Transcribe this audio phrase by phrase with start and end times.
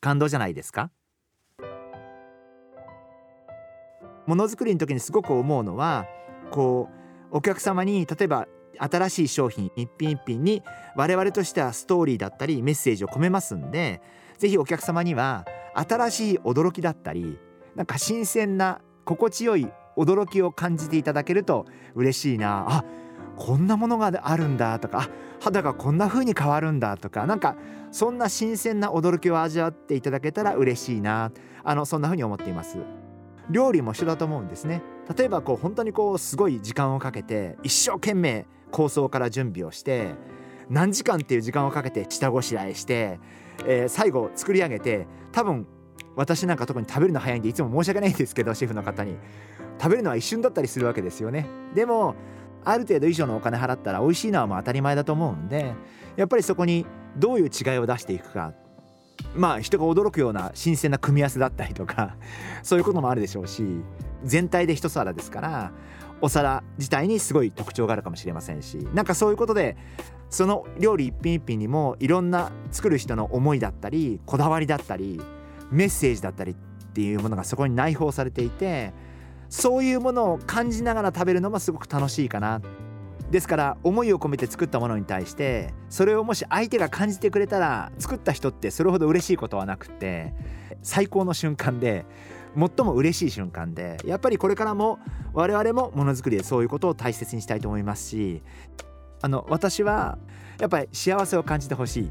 [0.00, 0.90] 感動じゃないですか？
[4.26, 6.06] ものづくりの時にすごく思うのは
[6.50, 6.88] こ
[7.32, 8.46] うお客様に例えば
[8.78, 10.62] 新しい商品一品一品に
[10.96, 14.02] 我々としてはストーリーだったりメッセージを込めますんで
[14.36, 17.38] ぜひお客様には新しい驚きだったり
[17.74, 22.66] なんか新鮮な心地よい驚きを感じていただけると嬉しいな。
[22.68, 22.84] あ
[23.38, 25.08] こんなものがあるんだとか
[25.40, 27.56] 肌がこんな風に変わるんだとかなんか
[27.92, 31.30] そんな新鮮な驚きを味わっていただけたら嬉しいな
[31.62, 32.78] あのそんな風に思っています。
[33.50, 34.82] 料理も一緒だと思うんですね。
[35.16, 40.14] 例えばこう本当にこうすごい時間をかけて一生懸命構想から準備をして
[40.68, 43.18] 何時間っていう時間をかけて下ごしらえして、
[43.66, 45.66] えー、最後作り上げて多分
[46.14, 49.16] 私なんか特に食べるの早いんでいつも申し訳ないんですけどシェフの方に。
[49.80, 51.46] 食べるのは一瞬だったりするわけですよね。
[51.74, 52.16] でも
[52.64, 55.74] ある程度以上のお金払ったら美味しいのはもう当たり前だと思うんで
[56.16, 58.52] やっぱりそこにどういう違いを出していくか。
[59.34, 62.16] まあ人が驚くような新鮮な組み合わせだったりとか
[62.62, 63.64] そういうこともあるでしょうし
[64.22, 65.72] 全体で一皿ですから
[66.20, 69.76] お皿自体にすごい特徴があるかもしれませんしなんかそういうことで
[70.30, 75.20] その料理一品一品にもいろんな作る人の思いだったりこだわりだったり
[75.70, 76.54] メッセージだったりっ
[76.92, 78.92] ていうものがそこに内包されていて
[79.48, 82.60] そういうものを感じながら食べるのもすごく楽しいかな。
[83.30, 90.32] ですから思いを込めて作ったものに対してそれをもし相手が感じてくれたら作った人ってそれほど嬉しいことはなくって
[90.82, 92.06] 最高の瞬間で
[92.56, 94.98] 最も嬉しい瞬間でやっぱりこれからも
[95.34, 98.42] 我々もものづくりでそういうことを大切にしたいと思いますし
[99.20, 100.16] あの私は
[100.60, 102.10] やっぱり幸せを感じてほしい。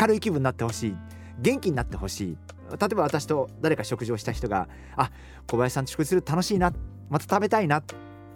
[0.00, 0.96] 明るい気分になってほしい。
[1.40, 2.38] 元気になってほしい。
[2.70, 5.10] 例えば私と誰か食事をした人があ
[5.46, 6.72] 小林さんと食事する楽しいな
[7.08, 7.82] また食べたいな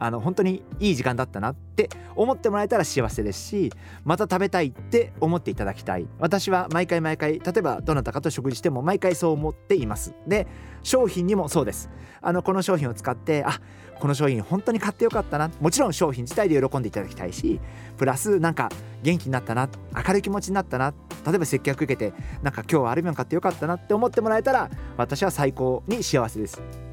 [0.00, 3.72] あの本当にいい時間だったなって思ってもらえたら幸せですし
[4.02, 6.08] また食べたいって思っていただきたい。
[6.18, 10.14] 私は毎回毎回例えばどなたかと食事しても毎回そう思っています。
[10.26, 10.46] で
[10.82, 11.90] 商品にもそうです。
[12.22, 13.60] あのこの商品を使ってあ
[14.00, 15.50] この商品本当に買ってよかったな。
[15.60, 17.60] もちろん商品自体で喜んでいただきたいし
[17.98, 18.70] プラスなんか
[19.02, 20.94] 元気になったな明るい気持ちになったな。
[21.26, 26.89] 例えば接客受けてなんか今日はアルビオン買ってよかったなって思ってもらえたら私は最高に幸せです。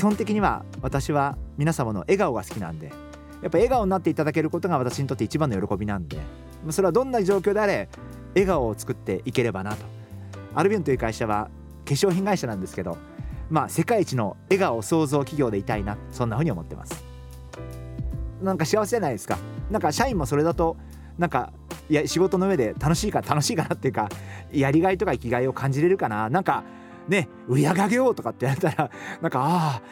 [0.00, 6.16] 基本的には私は皆様の笑顔が好きなんでやっぱ笑顔になっていただけることが私にとって一番の喜びなんで
[6.70, 7.90] それはどんな状況であれ
[8.34, 9.84] 笑顔を作っていければなと。
[10.54, 11.50] アルビオンという会社は
[11.84, 12.96] 化粧品会社なんですけど
[13.50, 17.04] まあ世界一の笑顔創造企業でいたいなそんなふうに思ってます。
[18.40, 19.36] なんか幸せじゃないですか。
[19.70, 20.78] なんか社員もそれだと
[21.18, 21.52] なんか
[21.90, 24.08] いや仕事の上で楽しいか楽しいかなっていうか
[24.50, 26.30] やりがいとか生きがいを感じれるかな。
[26.30, 26.64] なんか
[27.10, 28.90] ね売り上げようとかってやったら
[29.20, 29.82] なんかあ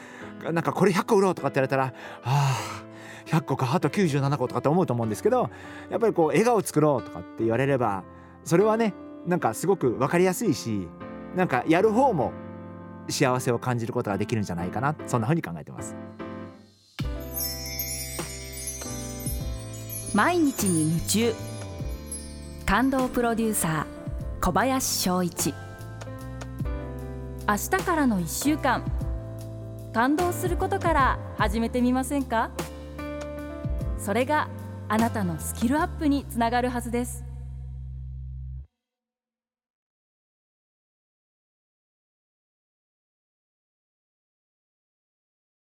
[0.47, 1.93] あなんかこれ100個売ろうとかって言われたらあ
[2.25, 2.84] あ
[3.27, 5.51] 100個かあと97個とかって思うと思うんですけど
[5.91, 8.05] やっぱりこう笑顔作ろうとかって言われれば
[8.45, 8.95] それはね
[9.27, 10.89] なんかすごく分かりやすいし
[11.37, 12.33] なんかやる方も
[13.09, 15.97] 幸せを感じることができるんじゃないかなそんなふうに考えてます。
[20.15, 21.35] 毎日に夢中。
[22.65, 25.55] 感動プロデューサー小林翔一。
[27.51, 28.85] 明日からの1週間。
[29.95, 32.51] 感動することから始めてみませんか？
[33.99, 34.51] それが
[34.87, 37.25] あなたのスキルアップにつながるはずです。